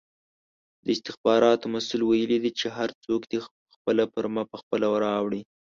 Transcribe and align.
د 0.83 0.85
استخباراتو 0.95 1.65
مسئول 1.75 2.01
ویلې 2.05 2.37
دي 2.43 2.51
چې 2.59 2.67
هر 2.77 2.89
څوک 3.03 3.21
دې 3.31 3.39
خپله 3.75 4.03
فرمه 4.13 4.43
پخپله 4.51 4.87
راوړي! 5.05 5.41